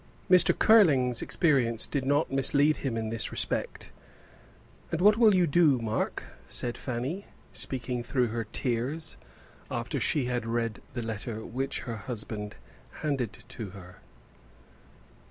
[0.31, 0.57] Mr.
[0.57, 3.91] Curling's experience did not mislead him in this respect.
[4.91, 9.17] "And what will you do, Mark?" said Fanny, speaking through her tears,
[9.69, 12.55] after she had read the letter which her husband
[13.03, 13.97] handed to her.